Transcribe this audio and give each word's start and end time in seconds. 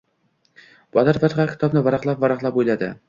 Botir 0.97 1.19
firqa 1.25 1.45
kitobni 1.51 1.85
varaqlab-varaqlab 1.89 2.59
o‘yladi. 2.63 2.91